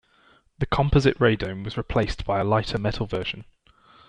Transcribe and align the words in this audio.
The 0.57 0.65
composite 0.65 1.15
radome 1.19 1.63
was 1.63 1.77
replaced 1.77 2.25
by 2.25 2.39
a 2.39 2.43
lighter 2.43 2.79
metal 2.79 3.05
version. 3.05 3.45